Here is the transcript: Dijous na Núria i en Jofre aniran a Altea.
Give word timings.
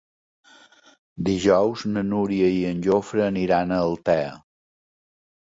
Dijous 1.27 1.83
na 1.97 2.03
Núria 2.07 2.49
i 2.57 2.65
en 2.71 2.81
Jofre 2.89 3.25
aniran 3.27 3.75
a 3.75 3.79
Altea. 3.85 4.35